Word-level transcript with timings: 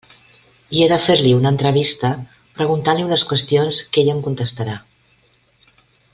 I 0.75 0.79
he 0.85 0.85
de 0.91 0.95
fer-li 1.03 1.33
una 1.39 1.51
entrevista 1.55 2.11
preguntant-li 2.61 3.05
unes 3.11 3.27
qüestions 3.33 3.83
que 3.93 4.03
ell 4.05 4.11
em 4.15 4.25
contestarà. 4.29 4.79